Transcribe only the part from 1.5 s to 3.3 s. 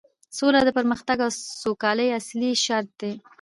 سوکالۍ اصلي شرط دی